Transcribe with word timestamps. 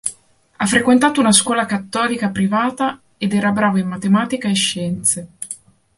Ha 0.57 0.65
frequentato 0.65 1.19
una 1.19 1.31
scuola 1.31 1.67
cattolica 1.67 2.29
privata 2.29 2.99
ed 3.19 3.33
era 3.35 3.51
bravo 3.51 3.77
in 3.77 3.87
matematica 3.87 4.49
e 4.49 4.53
scienze. 4.55 5.27